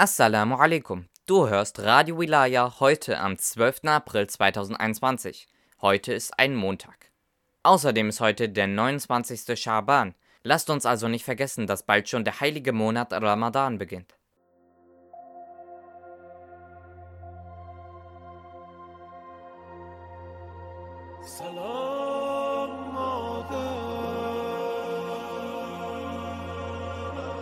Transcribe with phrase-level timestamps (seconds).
[0.00, 1.10] Assalamu alaikum.
[1.26, 3.84] Du hörst Radio Wilaya heute am 12.
[3.84, 5.46] April 2021.
[5.82, 7.10] Heute ist ein Montag.
[7.64, 9.60] Außerdem ist heute der 29.
[9.60, 10.14] Schaban.
[10.42, 14.14] Lasst uns also nicht vergessen, dass bald schon der heilige Monat Ramadan beginnt.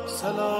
[0.08, 0.57] Salam.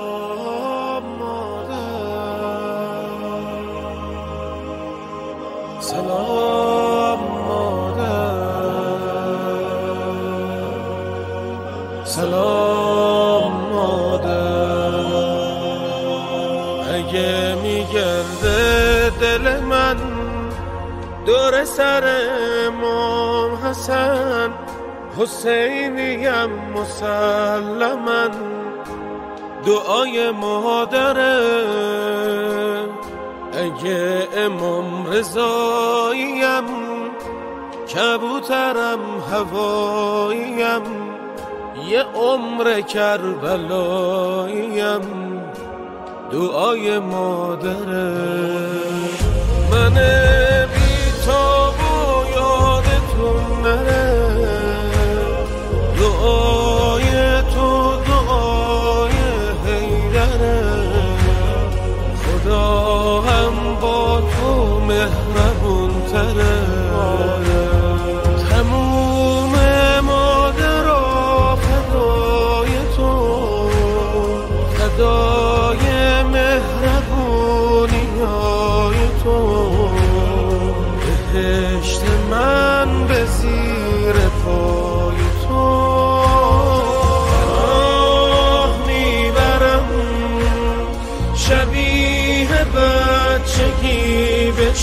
[21.68, 22.04] دور سر
[22.66, 24.50] امام حسن
[25.18, 28.28] حسینیم مسلما
[29.66, 31.38] دعای مادره
[33.52, 36.64] اگه امام رضاییم
[37.94, 39.00] کبوترم
[39.32, 40.82] هواییم.
[41.88, 43.88] یه عمر کربلاییم.
[46.32, 48.14] دعای مادره
[49.70, 49.98] من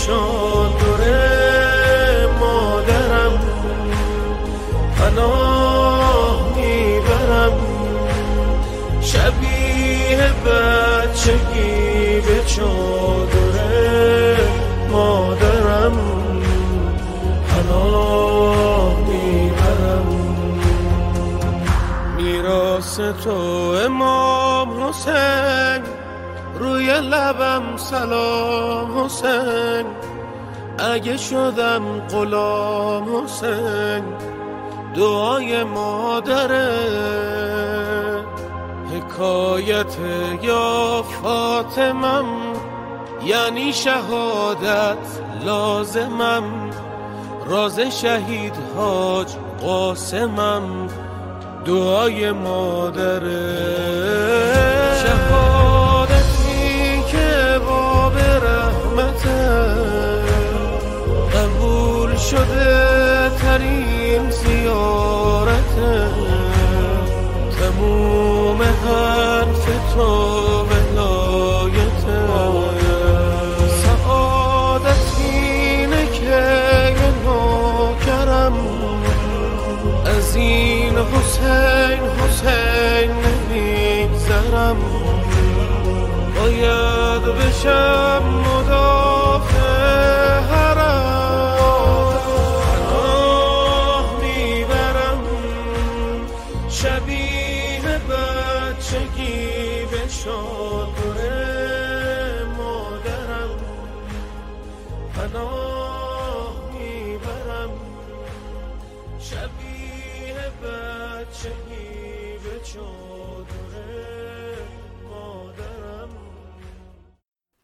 [0.06, 1.02] چادر
[2.39, 3.39] مادرم.
[4.98, 7.54] پناه می‌برم.
[9.02, 14.38] شبیه بچگی به چادر
[14.92, 15.98] مادرم.
[17.49, 20.08] پناه می‌برم.
[22.17, 23.37] میراس تو
[23.86, 25.83] امام حسین.
[26.60, 29.86] روی لبم سلام حسین.
[30.94, 34.04] اگه شدم غلام حسین
[34.96, 36.70] دعای مادره.
[38.92, 39.98] حکایت
[40.42, 42.26] یا فاطمم
[43.26, 44.98] یعنی شهادت
[45.46, 46.44] لازمم.
[47.50, 49.28] راز شهید حاج
[49.62, 50.88] قاسمم
[51.66, 53.56] دعای مادره.
[55.04, 55.64] شهادتی
[62.31, 66.08] شده ترین زیارته
[67.59, 70.09] تموم حرف تو
[70.61, 72.19] ولایته
[73.83, 78.53] سعادت اینه که نوکرم.
[80.05, 84.77] از این حسین حسین نمیگذرم.
[86.36, 88.45] باید بشم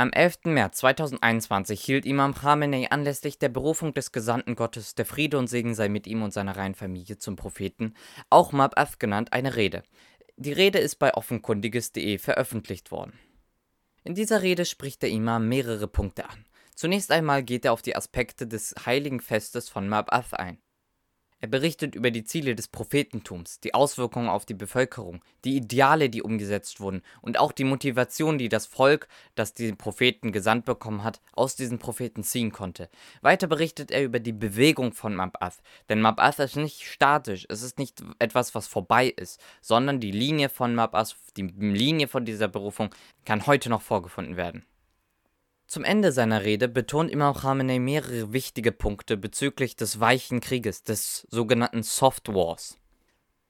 [0.02, 0.46] Am 11.
[0.46, 5.76] März 2021 hielt Imam Khamenei anlässlich der Berufung des Gesandten Gottes, der Friede und Segen
[5.76, 7.94] sei mit ihm und seiner reinen Familie zum Propheten,
[8.32, 9.84] auch Mab'ath genannt, eine Rede.
[10.38, 13.14] Die Rede ist bei offenkundiges.de veröffentlicht worden.
[14.04, 16.46] In dieser Rede spricht der Imam mehrere Punkte an.
[16.74, 20.58] Zunächst einmal geht er auf die Aspekte des heiligen Festes von Mab'ath ein.
[21.42, 26.22] Er berichtet über die Ziele des Prophetentums, die Auswirkungen auf die Bevölkerung, die Ideale, die
[26.22, 31.20] umgesetzt wurden und auch die Motivation, die das Volk, das diesen Propheten gesandt bekommen hat,
[31.34, 32.90] aus diesen Propheten ziehen konnte.
[33.22, 37.80] Weiter berichtet er über die Bewegung von Mab'ath, denn Mab'ath ist nicht statisch, es ist
[37.80, 42.94] nicht etwas, was vorbei ist, sondern die Linie von Mab'ath, die Linie von dieser Berufung
[43.26, 44.64] kann heute noch vorgefunden werden.
[45.72, 51.26] Zum Ende seiner Rede betont Imam Khamenei mehrere wichtige Punkte bezüglich des weichen Krieges, des
[51.32, 52.78] sogenannten Soft Wars.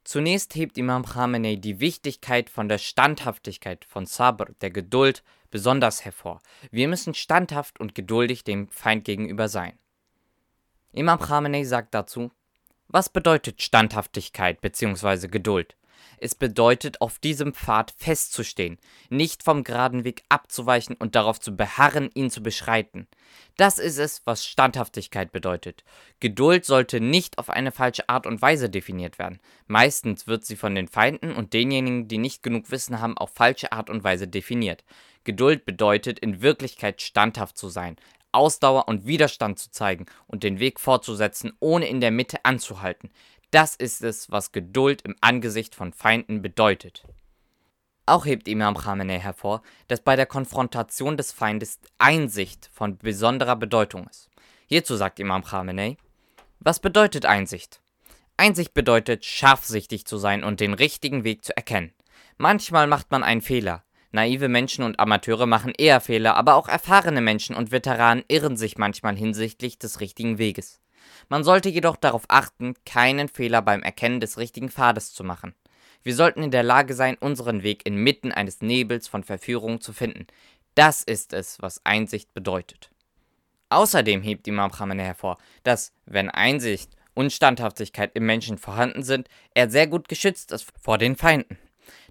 [0.03, 6.43] Zunächst hebt Imam Khamenei die Wichtigkeit von der Standhaftigkeit von Sabr, der Geduld, besonders hervor.
[6.69, 9.79] Wir müssen standhaft und geduldig dem Feind gegenüber sein.
[10.91, 12.29] Imam Khamenei sagt dazu,
[12.87, 15.27] was bedeutet Standhaftigkeit bzw.
[15.27, 15.75] Geduld?
[16.17, 18.77] Es bedeutet, auf diesem Pfad festzustehen,
[19.09, 23.07] nicht vom geraden Weg abzuweichen und darauf zu beharren, ihn zu beschreiten.
[23.57, 25.83] Das ist es, was Standhaftigkeit bedeutet.
[26.19, 29.39] Geduld sollte nicht auf eine falsche Art und Weise definiert werden.
[29.67, 33.71] Meistens wird sie von den Feinden und denjenigen, die nicht genug Wissen haben, auf falsche
[33.71, 34.83] Art und Weise definiert.
[35.23, 37.97] Geduld bedeutet in Wirklichkeit standhaft zu sein,
[38.31, 43.11] Ausdauer und Widerstand zu zeigen und den Weg fortzusetzen, ohne in der Mitte anzuhalten.
[43.51, 47.03] Das ist es, was Geduld im Angesicht von Feinden bedeutet.
[48.05, 54.07] Auch hebt Imam Khamenei hervor, dass bei der Konfrontation des Feindes Einsicht von besonderer Bedeutung
[54.07, 54.29] ist.
[54.67, 55.97] Hierzu sagt Imam Khamenei,
[56.59, 57.81] was bedeutet Einsicht?
[58.37, 61.93] Einsicht bedeutet, scharfsichtig zu sein und den richtigen Weg zu erkennen.
[62.37, 63.83] Manchmal macht man einen Fehler.
[64.11, 68.77] Naive Menschen und Amateure machen eher Fehler, aber auch erfahrene Menschen und Veteranen irren sich
[68.77, 70.80] manchmal hinsichtlich des richtigen Weges.
[71.29, 75.55] Man sollte jedoch darauf achten, keinen Fehler beim Erkennen des richtigen Pfades zu machen.
[76.03, 80.27] Wir sollten in der Lage sein, unseren Weg inmitten eines Nebels von Verführung zu finden.
[80.75, 82.89] Das ist es, was Einsicht bedeutet.
[83.69, 89.69] Außerdem hebt Imam Khamenei hervor, dass, wenn Einsicht und Standhaftigkeit im Menschen vorhanden sind, er
[89.69, 91.57] sehr gut geschützt ist vor den Feinden.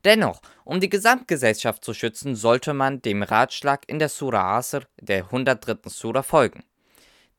[0.04, 5.24] Dennoch, um die Gesamtgesellschaft zu schützen, sollte man dem Ratschlag in der Surah Asr, der
[5.24, 5.76] 103.
[5.88, 6.64] Surah, folgen.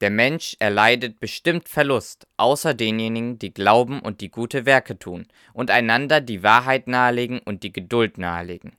[0.01, 5.69] Der Mensch erleidet bestimmt Verlust, außer denjenigen, die glauben und die gute Werke tun und
[5.69, 8.75] einander die Wahrheit nahelegen und die Geduld nahelegen.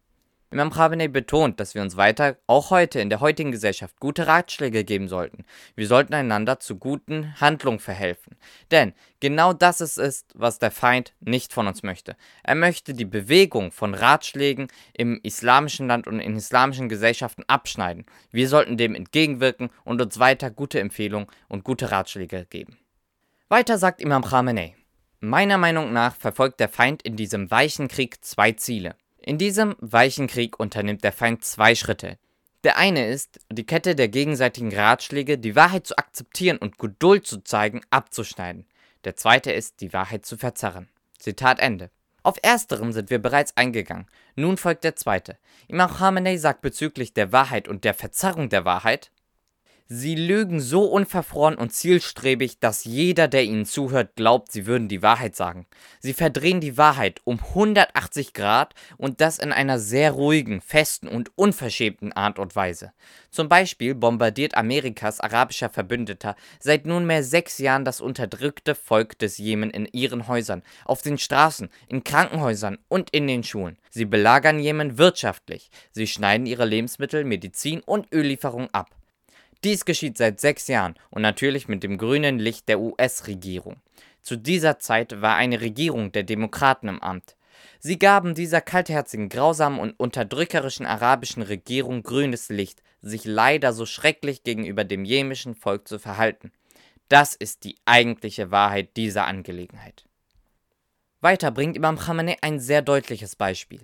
[0.53, 4.85] Imam Khamenei betont, dass wir uns weiter, auch heute in der heutigen Gesellschaft, gute Ratschläge
[4.85, 5.45] geben sollten.
[5.77, 8.37] Wir sollten einander zu guten Handlungen verhelfen.
[8.71, 12.17] Denn genau das ist es, was der Feind nicht von uns möchte.
[12.43, 18.05] Er möchte die Bewegung von Ratschlägen im islamischen Land und in islamischen Gesellschaften abschneiden.
[18.31, 22.77] Wir sollten dem entgegenwirken und uns weiter gute Empfehlungen und gute Ratschläge geben.
[23.49, 24.77] Weiter sagt Imam Khamenei.
[25.21, 28.97] Meiner Meinung nach verfolgt der Feind in diesem weichen Krieg zwei Ziele.
[29.25, 32.19] In diesem weichen Krieg unternimmt der Feind zwei Schritte.
[32.65, 37.39] Der eine ist, die Kette der gegenseitigen Ratschläge, die Wahrheit zu akzeptieren und Geduld zu
[37.45, 38.67] zeigen, abzuschneiden.
[39.05, 40.89] Der zweite ist, die Wahrheit zu verzerren.
[41.19, 41.91] Zitat Ende.
[42.25, 44.09] Auf ersteren sind wir bereits eingegangen.
[44.35, 45.39] Nun folgt der zweite.
[45.69, 49.13] Imam Khamenei sagt bezüglich der Wahrheit und der Verzerrung der Wahrheit,
[49.95, 55.03] Sie lügen so unverfroren und zielstrebig, dass jeder, der ihnen zuhört, glaubt, sie würden die
[55.03, 55.67] Wahrheit sagen.
[56.01, 61.31] Sie verdrehen die Wahrheit um 180 Grad und das in einer sehr ruhigen, festen und
[61.37, 62.95] unverschämten Art und Weise.
[63.31, 69.69] Zum Beispiel bombardiert Amerikas arabischer Verbündeter seit nunmehr sechs Jahren das unterdrückte Volk des Jemen
[69.69, 73.77] in ihren Häusern, auf den Straßen, in Krankenhäusern und in den Schulen.
[73.91, 75.71] Sie belagern Jemen wirtschaftlich.
[75.91, 78.89] Sie schneiden ihre Lebensmittel, Medizin und Öllieferung ab.
[79.65, 83.77] Dies geschieht seit sechs Jahren und natürlich mit dem grünen Licht der US-Regierung.
[84.21, 87.37] Zu dieser Zeit war eine Regierung der Demokraten im Amt.
[87.79, 94.43] Sie gaben dieser kaltherzigen, grausamen und unterdrückerischen arabischen Regierung grünes Licht, sich leider so schrecklich
[94.43, 96.53] gegenüber dem jemischen Volk zu verhalten.
[97.09, 100.07] Das ist die eigentliche Wahrheit dieser Angelegenheit.
[101.21, 103.81] Weiter bringt Imam Khamenei ein sehr deutliches Beispiel.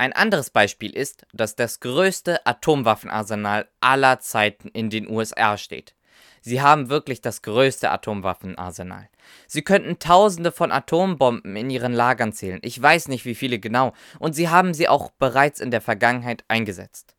[0.00, 5.94] Ein anderes Beispiel ist, dass das größte Atomwaffenarsenal aller Zeiten in den USA steht.
[6.40, 9.10] Sie haben wirklich das größte Atomwaffenarsenal.
[9.46, 12.60] Sie könnten Tausende von Atombomben in ihren Lagern zählen.
[12.62, 13.92] Ich weiß nicht, wie viele genau.
[14.18, 17.14] Und sie haben sie auch bereits in der Vergangenheit eingesetzt.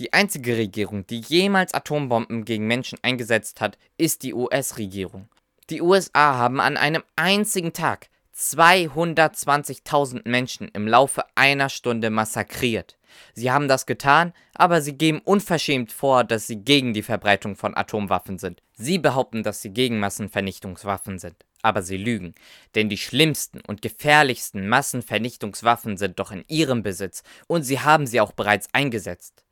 [0.00, 5.28] Die einzige Regierung, die jemals Atombomben gegen Menschen eingesetzt hat, ist die US-Regierung.
[5.70, 12.98] Die USA haben an einem einzigen Tag 220.000 Menschen im Laufe einer Stunde massakriert.
[13.32, 17.74] Sie haben das getan, aber sie geben unverschämt vor, dass sie gegen die Verbreitung von
[17.74, 18.62] Atomwaffen sind.
[18.74, 21.36] Sie behaupten, dass sie gegen Massenvernichtungswaffen sind.
[21.62, 22.34] Aber sie lügen,
[22.74, 28.20] denn die schlimmsten und gefährlichsten Massenvernichtungswaffen sind doch in ihrem Besitz und sie haben sie
[28.20, 29.42] auch bereits eingesetzt.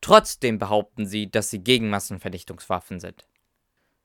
[0.00, 3.26] Trotzdem behaupten sie, dass sie gegen Massenvernichtungswaffen sind.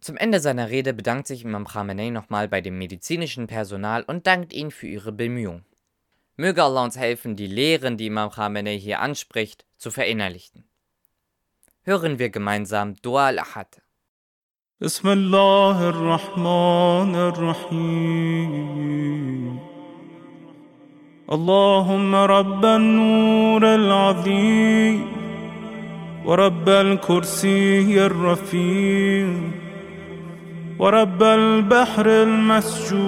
[0.02, 4.52] Zum Ende seiner Rede bedankt sich Imam Khamenei nochmal bei dem medizinischen Personal und dankt
[4.52, 5.64] ihnen für ihre Bemühungen.
[6.36, 10.68] Möge Allah uns helfen, die Lehren, die Imam Khamenei hier anspricht, zu verinnerlichen.
[11.82, 13.82] Hören wir gemeinsam Dua al-Ahad.
[14.80, 18.48] بسم الله الرحمن الرحيم
[21.32, 25.06] اللهم رب النور العظيم
[26.24, 29.28] ورب الكرسي الرفيع
[30.79, 33.03] ورب البحر المسجود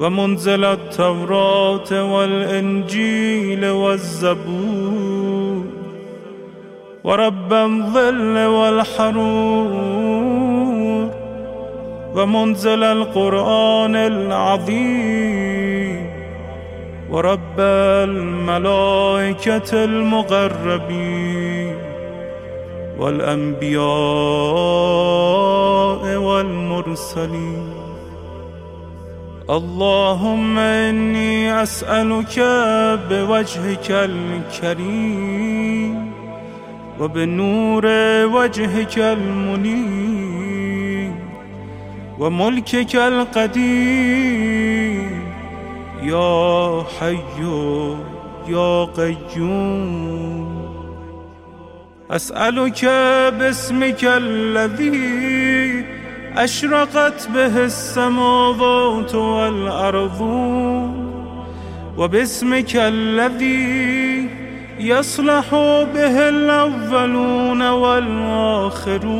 [0.00, 5.64] ومنزل التوراة والإنجيل والزبور
[7.04, 9.74] ورب الظل والحرور
[12.14, 15.44] ومنزل القرآن العظيم
[17.10, 17.60] ورب
[18.10, 21.63] الملائكة المقربين.
[22.98, 23.84] والأنبياء
[26.16, 27.72] والمرسلين.
[29.50, 32.38] اللهم إني أسألك
[33.10, 35.34] بوجهك الكريم
[37.00, 37.86] وبنور
[38.26, 41.12] وجهك المنير
[42.18, 44.74] وملكك القديم.
[46.02, 47.18] يا حي
[48.48, 50.83] يا قيوم.
[52.10, 52.84] أسألك
[53.38, 55.84] باسمك الذي
[56.36, 60.20] أشرقت به السماوات والأرض
[61.98, 64.28] وباسمك الذي
[64.78, 65.50] يصلح
[65.94, 69.14] به الأولون والآخرون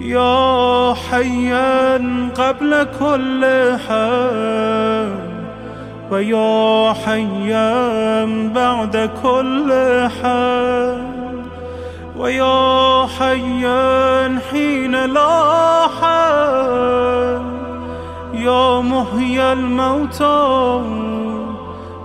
[0.00, 1.96] يا حيا
[2.34, 3.46] قبل كل
[3.88, 5.30] حي
[6.10, 8.24] ويا حيا
[8.54, 9.72] بعد كل
[10.22, 11.09] حي
[12.20, 17.40] ويا حيا حين لا حي
[18.44, 20.82] يا محيي الموتى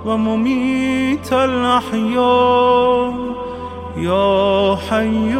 [0.05, 3.13] ومميت الأحياء.
[3.97, 5.35] يا حي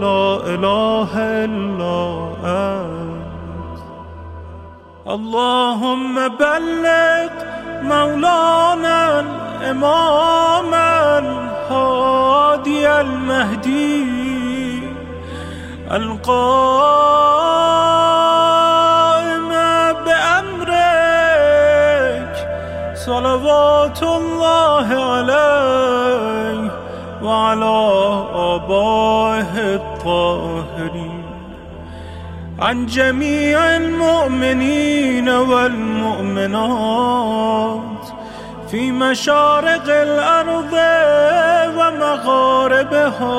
[0.00, 1.10] لا إله
[1.44, 1.98] إلا
[2.44, 3.78] أنت.
[5.08, 7.32] اللهم بلغ
[7.82, 10.72] مولانا الإمام
[11.70, 14.82] الهادي المهدي
[15.90, 16.32] القائم
[20.04, 21.54] بأمرك
[22.94, 26.70] صلوات الله عليه
[27.22, 27.76] وعلى
[28.34, 31.22] آبائه الطاهرين.
[32.58, 36.62] عن جميع المؤمنين والمؤمنات
[38.72, 40.72] فی مشارق الارض
[41.76, 43.32] و مغاربها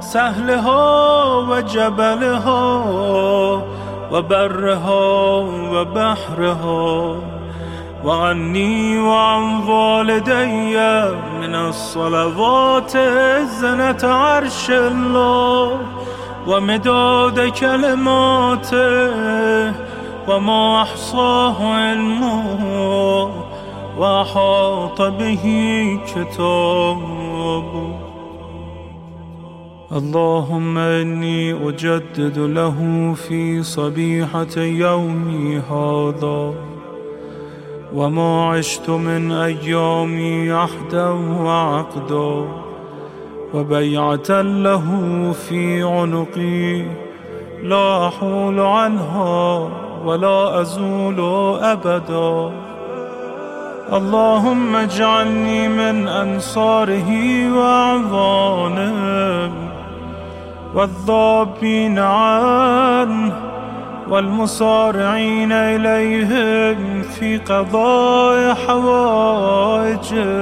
[0.00, 3.62] سهلها ها و جبلها ها
[4.12, 6.52] و برها ها و بحرها.
[6.52, 7.16] ها
[8.04, 10.76] و عنی و عن والدی
[11.40, 12.98] من الصلوات
[13.60, 15.68] زنت عرش الله
[16.46, 19.10] و مداد کلماته
[20.28, 23.41] و ما احصاه علمه.
[24.02, 25.44] وأحاط به
[26.06, 27.72] كتابه.
[29.92, 32.78] اللهم إني أجدد له
[33.14, 36.54] في صبيحة يومي هذا
[37.94, 41.08] وما عشت من أيامي عهدا
[41.44, 42.48] وعقدا
[43.54, 44.86] وبيعة له
[45.32, 46.82] في عنقي
[47.62, 49.68] لا أحول عنها
[50.04, 51.20] ولا أزول
[51.62, 52.71] أبدا.
[53.90, 57.08] اللهم اجعلني من أنصاره
[57.52, 59.52] وأعوانه
[60.74, 63.32] والضابين عنه
[64.08, 70.32] والمصارعين إليهم في قضاء حوائجه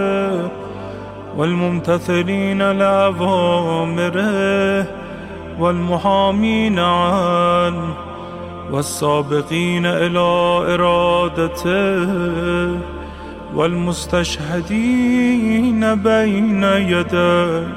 [1.36, 4.86] والممتثلين لأوامره
[5.58, 7.94] والمحامين عنه
[8.72, 10.18] والسابقين إلى
[10.74, 12.10] إرادته
[13.54, 14.74] والمستشهدين
[15.94, 17.68] بين يديه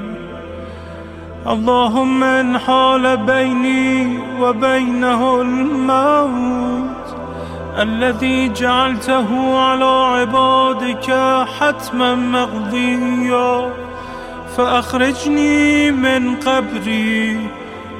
[1.46, 7.16] اللهم ان حال بيني وبينه الموت
[7.78, 11.10] الذي جعلته على عبادك
[11.58, 13.72] حتما مقضيا.
[14.56, 17.48] فأخرجني من قبري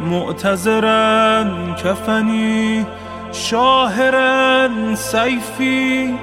[0.07, 1.43] مؤتزرا
[1.85, 2.85] كفني
[3.33, 6.15] شاهرا سيفي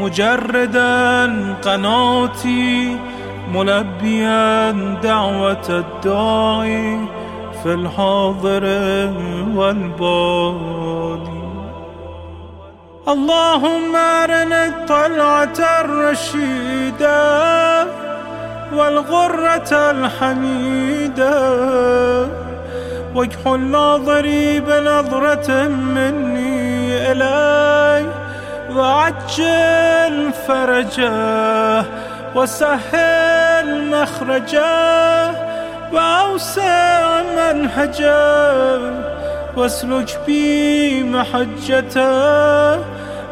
[0.00, 1.26] مجردا
[1.62, 2.96] قناتي
[3.54, 4.70] ملبيا
[5.02, 7.00] دعوة الداعي
[7.62, 8.64] في الحاضر
[9.54, 11.36] والبادي
[13.08, 17.16] اللهم أرنا الطلعة الرشيدة
[18.72, 21.36] والغرة الحميدة.
[23.14, 28.15] واكحل ناظري بنظرة مني إلي
[28.76, 31.84] وعجل فرجه
[32.34, 35.30] وسهل مخرجه
[35.92, 39.06] وأوسع منهجه
[39.56, 42.78] واسلك بي محجته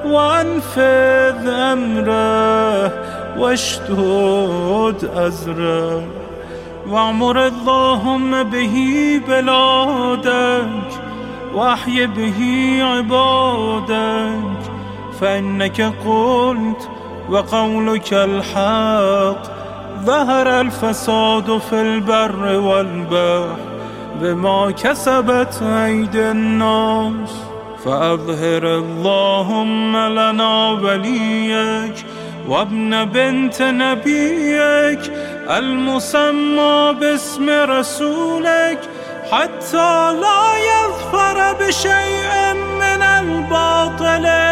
[0.07, 2.93] وأنفذ أمره
[3.39, 6.03] واشدد أزره
[6.89, 8.77] واعمر اللهم به
[9.29, 10.91] بلادك
[11.55, 12.41] وأحي به
[12.83, 14.75] عبادك
[15.21, 16.89] فإنك قلت
[17.31, 19.43] وقولك الحق
[20.05, 23.57] ظهر الفساد في البر والبحر
[24.21, 27.31] بما كسبت أيدي الناس.
[27.85, 32.07] فأظهر اللهم لنا وليك
[32.49, 35.13] وابن بنت نبيك
[35.51, 38.79] المسمى باسم رسولك
[39.33, 44.44] حتى لا يظفر بشيء من الباطل.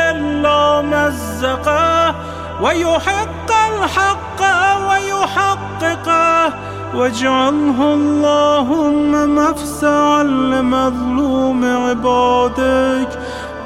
[0.82, 2.14] مزقه
[2.62, 4.40] ويحق الحق
[4.88, 6.52] ويحققه
[6.94, 13.18] واجعله اللهم مفزعا لمظلوم عبادك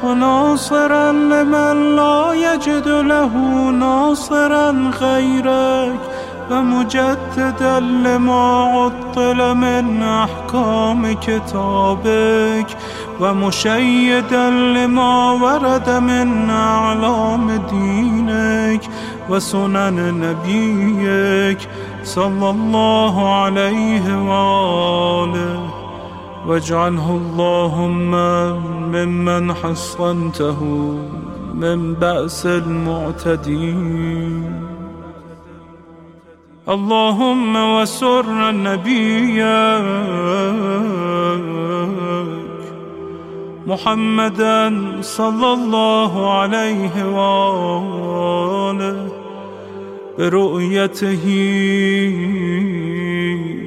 [0.02, 3.32] وناصرا لمن لا يجد له
[3.70, 6.15] ناصرا غيرك.
[6.50, 12.66] ومجددا لما عطل من أحكام كتابك
[13.20, 18.80] ومشيدا لما ورد من أعلام دينك
[19.28, 21.68] وسنن نبيك
[22.04, 25.70] صلى الله عليه وآله.
[26.46, 28.10] واجعله اللهم
[28.92, 30.60] ممن حصنته
[31.54, 33.86] من بأس المعتدين.
[36.68, 39.42] اللهم وسر النبي
[43.66, 49.08] محمدا صلى الله عليه وآله
[50.18, 51.26] برؤيته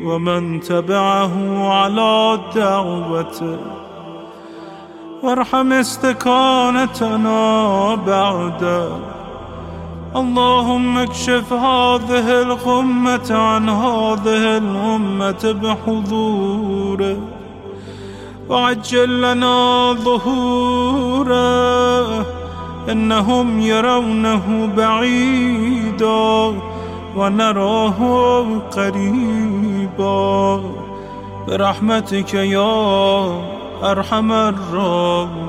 [0.03, 3.57] ومن تبعه على دعوته
[5.23, 7.39] وارحم استكانتنا
[7.95, 9.18] بعده
[10.15, 17.17] اللهم اكشف هذه الغمة عن هذه الأمة بحضوره.
[18.49, 21.39] وعجل لنا ظهوره.
[22.91, 26.53] إنهم يرونه بعيدا
[27.15, 30.61] ونراه قريبا.
[31.47, 33.41] برحمتك يا
[33.83, 35.48] أرحم الراحمين.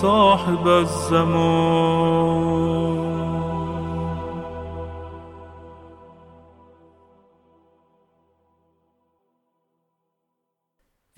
[0.00, 2.26] صاحب الزمان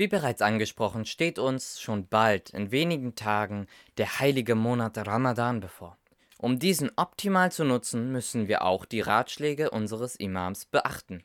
[0.01, 5.99] Wie bereits angesprochen, steht uns schon bald, in wenigen Tagen, der heilige Monat Ramadan bevor.
[6.39, 11.25] Um diesen optimal zu nutzen, müssen wir auch die Ratschläge unseres Imams beachten.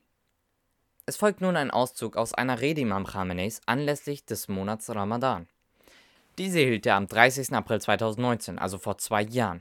[1.05, 5.47] Es folgt nun ein Auszug aus einer Rede Imam Khameneis anlässlich des Monats Ramadan.
[6.38, 7.52] Diese hielt er am 30.
[7.52, 9.60] April 2019, also vor zwei Jahren.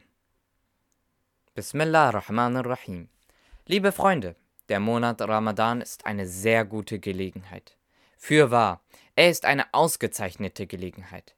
[1.56, 3.10] Bismillah ar-Rahman ar-Rahim.
[3.66, 4.36] Liebe Freunde,
[4.70, 7.76] der Monat Ramadan ist eine sehr gute Gelegenheit.
[8.16, 8.84] Fürwahr,
[9.16, 11.36] er ist eine ausgezeichnete Gelegenheit.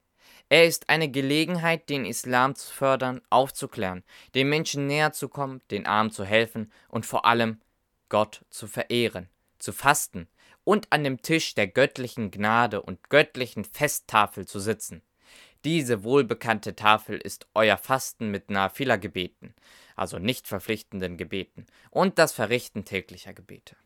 [0.50, 5.86] Er ist eine Gelegenheit, den Islam zu fördern, aufzuklären, den Menschen näher zu kommen, den
[5.86, 7.62] Armen zu helfen und vor allem
[8.10, 10.28] Gott zu verehren, zu fasten
[10.64, 15.02] und an dem Tisch der göttlichen Gnade und göttlichen Festtafel zu sitzen.
[15.64, 19.54] Diese wohlbekannte Tafel ist euer Fasten mit Nafila-Gebeten,
[19.94, 23.76] also nicht verpflichtenden Gebeten, und das Verrichten täglicher Gebete.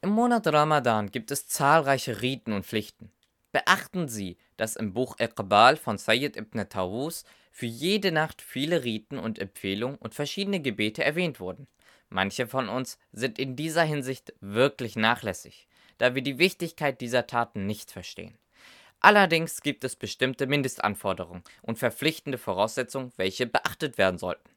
[0.00, 3.12] Im Monat Ramadan gibt es zahlreiche Riten und Pflichten.
[3.52, 9.18] Beachten Sie, dass im Buch Iqbal von Sayyid ibn Tawus für jede Nacht viele Riten
[9.18, 11.66] und Empfehlungen und verschiedene Gebete erwähnt wurden.
[12.08, 17.66] Manche von uns sind in dieser Hinsicht wirklich nachlässig, da wir die Wichtigkeit dieser Taten
[17.66, 18.38] nicht verstehen.
[19.04, 24.48] Allerdings gibt es bestimmte Mindestanforderungen und verpflichtende Voraussetzungen, welche beachtet werden sollten.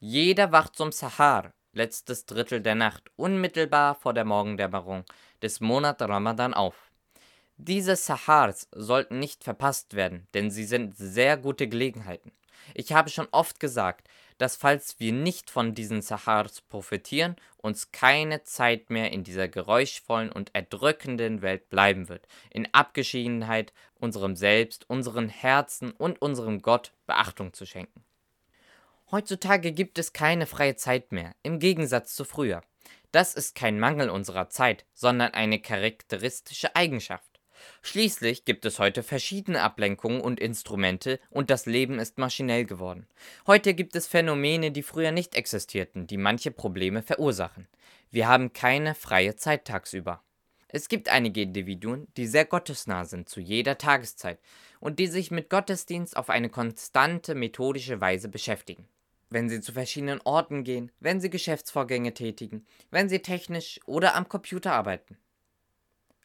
[0.00, 5.04] Jeder wacht zum Sahar, letztes Drittel der Nacht, unmittelbar vor der Morgendämmerung
[5.40, 6.90] des Monats Ramadan auf.
[7.56, 12.32] Diese Sahars sollten nicht verpasst werden, denn sie sind sehr gute Gelegenheiten.
[12.72, 18.42] Ich habe schon oft gesagt, dass falls wir nicht von diesen Sahars profitieren, uns keine
[18.42, 25.28] Zeit mehr in dieser geräuschvollen und erdrückenden Welt bleiben wird, in Abgeschiedenheit unserem Selbst, unseren
[25.28, 28.04] Herzen und unserem Gott Beachtung zu schenken.
[29.10, 32.62] Heutzutage gibt es keine freie Zeit mehr, im Gegensatz zu früher.
[33.12, 37.33] Das ist kein Mangel unserer Zeit, sondern eine charakteristische Eigenschaft.
[37.82, 43.06] Schließlich gibt es heute verschiedene Ablenkungen und Instrumente und das Leben ist maschinell geworden.
[43.46, 47.68] Heute gibt es Phänomene, die früher nicht existierten, die manche Probleme verursachen.
[48.10, 50.22] Wir haben keine freie Zeit tagsüber.
[50.68, 54.40] Es gibt einige Individuen, die sehr gottesnah sind zu jeder Tageszeit
[54.80, 58.88] und die sich mit Gottesdienst auf eine konstante methodische Weise beschäftigen.
[59.30, 64.28] Wenn sie zu verschiedenen Orten gehen, wenn sie Geschäftsvorgänge tätigen, wenn sie technisch oder am
[64.28, 65.16] Computer arbeiten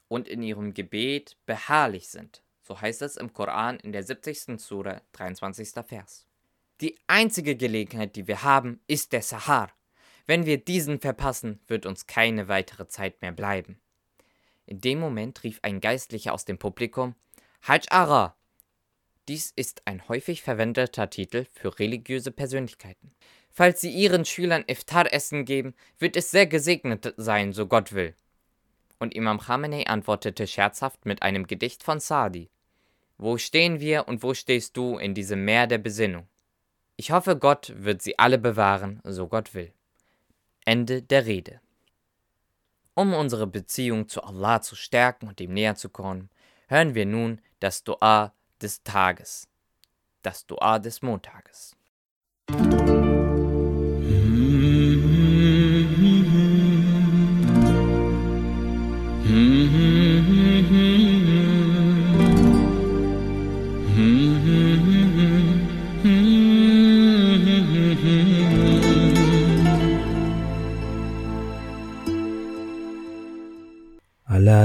[0.09, 2.43] und in ihrem Gebet beharrlich sind.
[2.61, 4.59] So heißt es im Koran in der 70.
[4.59, 5.69] Sura, 23.
[5.87, 6.27] Vers.
[6.81, 9.71] Die einzige Gelegenheit, die wir haben, ist der Sahar.
[10.25, 13.79] Wenn wir diesen verpassen, wird uns keine weitere Zeit mehr bleiben.
[14.65, 17.15] In dem Moment rief ein Geistlicher aus dem Publikum:
[17.63, 18.35] Hajj Ara!
[19.27, 23.11] Dies ist ein häufig verwendeter Titel für religiöse Persönlichkeiten.
[23.51, 28.15] Falls sie ihren Schülern Iftar-Essen geben, wird es sehr gesegnet sein, so Gott will
[28.99, 32.49] und Imam Khamenei antwortete scherzhaft mit einem Gedicht von Saadi.
[33.17, 36.27] Wo stehen wir und wo stehst du in diesem Meer der Besinnung?
[36.95, 39.73] Ich hoffe, Gott wird sie alle bewahren, so Gott will.
[40.65, 41.61] Ende der Rede.
[42.93, 46.29] Um unsere Beziehung zu Allah zu stärken und ihm näher zu kommen,
[46.67, 49.47] hören wir nun das Dua des Tages,
[50.21, 51.75] das Dua des Montages.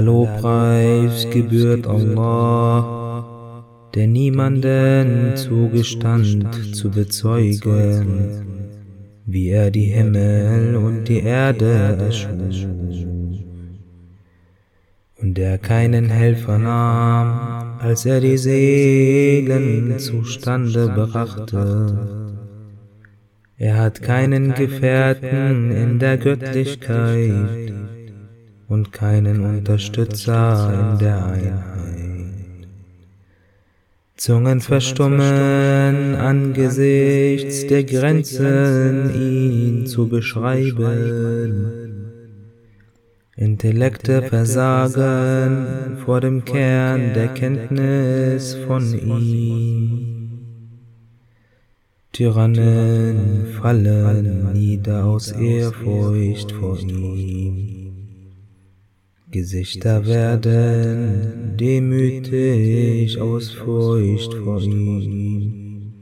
[0.04, 3.64] Lobpreis gebührt Allah,
[3.94, 8.68] der niemanden zugestand zu bezeugen,
[9.26, 12.66] wie er die Himmel und die Erde erschuf
[15.24, 21.98] und der keinen Helfer nahm, als er die Seelen zustande brachte.
[23.56, 27.72] Er hat keinen Gefährten in der Göttlichkeit
[28.74, 31.94] und keinen Unterstützer in der Einheit.
[34.16, 41.94] Zungen verstummen angesichts der Grenzen, ihn zu beschreiben
[43.36, 50.14] Intellekte versagen vor dem Kern der Kenntnis von ihm.
[52.12, 57.73] Tyrannen fallen nieder aus Ehrfurcht vor ihm.
[59.34, 65.92] Gesichter werden demütig aus Furcht vor ihm.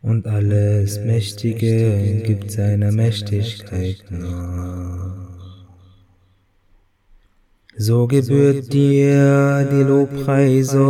[0.00, 5.66] Und alles Mächtige gibt seiner Mächtigkeit nach.
[7.76, 10.86] So gebührt dir die Lobpreisung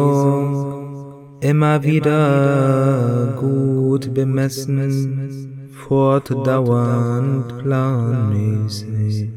[1.40, 9.30] immer wieder gut bemessen, fortdauernd planmäßig.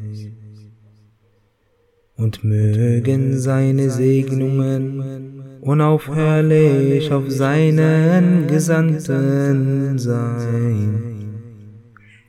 [2.16, 5.24] Und mögen seine Segnungen
[5.64, 11.14] unaufhörlich auf seinen Gesandten sein.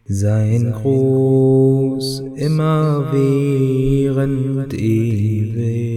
[0.06, 0.72] sein.
[0.72, 5.96] Gruß immer während ewig.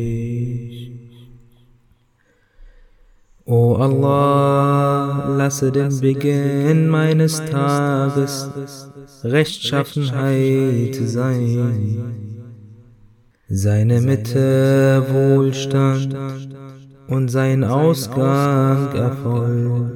[3.47, 8.51] O Allah, lasse den Beginn meines Tages
[9.25, 12.38] Rechtschaffenheit sein,
[13.49, 16.17] seine Mitte Wohlstand
[17.09, 19.93] und sein Ausgang Erfolg.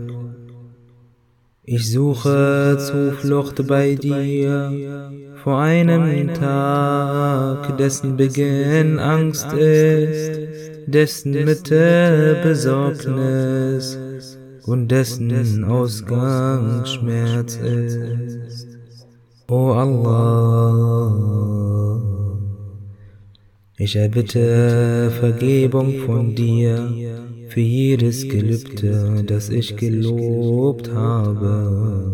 [1.63, 5.11] Ich suche Zuflucht bei dir.
[5.43, 10.41] vor einem Tag, dessen Beginn Angst ist,
[10.87, 13.99] dessen Mitte Besorgnis
[14.65, 18.69] und dessen Ausgang Schmerz ist.
[19.49, 21.13] O Allah,
[23.83, 26.95] ich erbitte Vergebung von dir
[27.49, 32.13] für jedes Gelübde, das ich gelobt habe,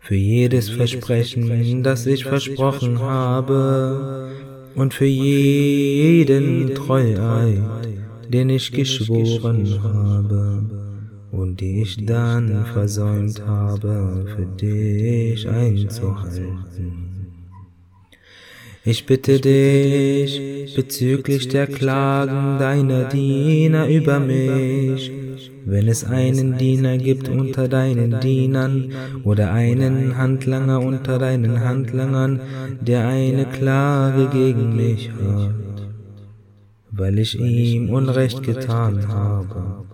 [0.00, 4.32] für jedes Versprechen, das ich versprochen habe,
[4.74, 7.62] und für jeden Treueid,
[8.28, 10.64] den ich geschworen habe.
[11.32, 17.05] und die ich dann versäumt habe, für dich einzuhalten.
[18.88, 25.10] Ich bitte dich bezüglich der Klagen deiner Diener über mich,
[25.64, 28.92] wenn es einen Diener gibt unter deinen Dienern
[29.24, 32.40] oder einen Handlanger unter deinen Handlangern,
[32.80, 35.88] der eine Klage gegen mich hat,
[36.92, 39.84] weil ich ihm Unrecht getan habe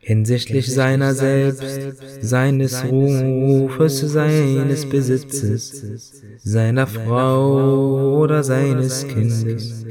[0.00, 1.80] hinsichtlich seiner selbst,
[2.22, 9.84] seines Rufes, seines Besitzes, seiner Frau oder seines Kindes.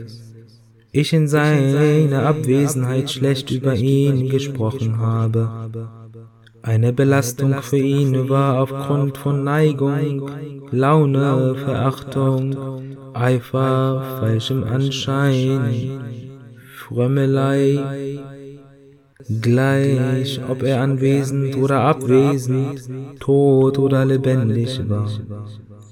[0.91, 5.69] Ich in seiner Abwesenheit schlecht über ihn gesprochen habe.
[6.63, 10.29] Eine Belastung für ihn war aufgrund von Neigung,
[10.71, 12.57] Laune, Verachtung,
[13.13, 16.01] Eifer, falschem Anschein,
[16.75, 17.79] Frömmelei,
[19.41, 22.89] gleich ob er anwesend oder abwesend,
[23.19, 25.09] tot oder lebendig war,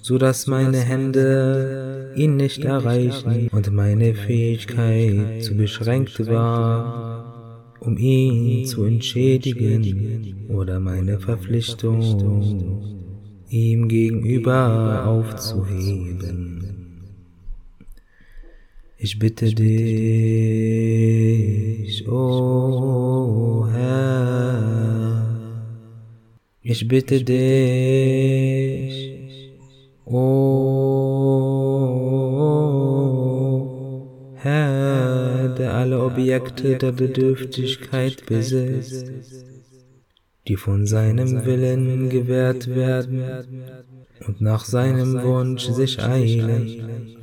[0.02, 8.66] so dass meine Hände ihn nicht erreichen und meine Fähigkeit zu beschränkt war, um ihn
[8.66, 12.82] zu entschädigen oder meine Verpflichtung
[13.50, 16.57] ihm gegenüber aufzuheben.
[19.00, 19.68] Ich bitte dich,
[22.08, 25.38] oh Herr,
[26.64, 28.42] ich bitte dich,
[30.04, 30.18] oh
[34.34, 39.12] Herr, der alle Objekte der Bedürftigkeit besitzt,
[40.48, 43.24] die von seinem Willen gewährt werden
[44.26, 47.17] und nach seinem Wunsch sich eilen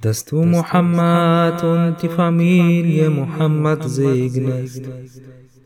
[0.00, 4.82] dass du Muhammad und die Familie Muhammad segnest,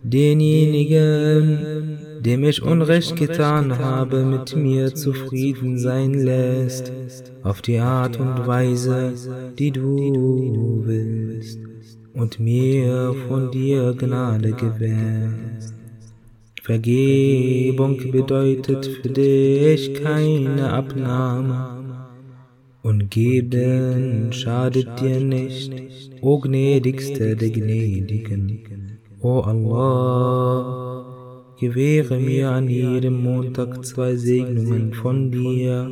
[0.02, 6.92] denjenigen, dem ich Unrecht getan habe, mit mir zufrieden sein lässt,
[7.42, 9.12] auf die Art und Weise,
[9.58, 11.58] die du willst,
[12.14, 15.74] und mir von dir Gnade gewährst.
[16.62, 21.81] Vergebung bedeutet für dich keine Abnahme
[22.82, 25.72] und geben schadet dir nicht,
[26.20, 28.98] o gnädigster der Gnädigen.
[29.20, 35.90] O Allah, gewähre mir an jedem Montag zwei Segnungen von dir,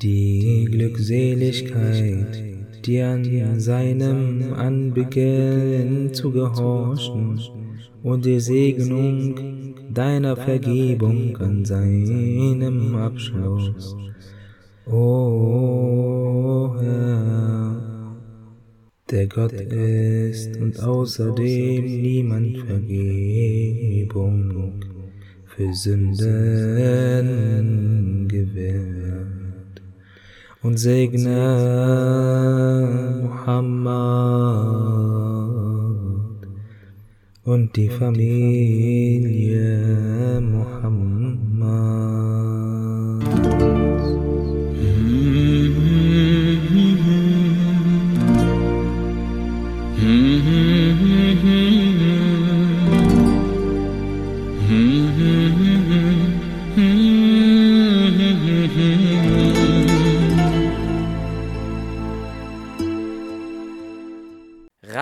[0.00, 2.44] die Glückseligkeit,
[2.86, 7.40] dir an seinem Anbeginn zu gehorchen.
[8.02, 13.96] und die Segnung deiner Vergebung an seinem Abschluss.
[19.10, 22.88] Der Gott ist und außerdem niemand Vergebung
[25.44, 26.28] für Sünden
[28.28, 29.82] gewährt.
[30.62, 31.28] Und segne
[33.22, 34.08] Muhammad
[37.44, 39.30] und die Familie
[40.40, 40.97] Muhammad.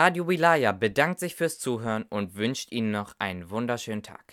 [0.07, 4.25] Radio Wilaya bedankt sich fürs Zuhören und wünscht Ihnen noch einen wunderschönen Tag.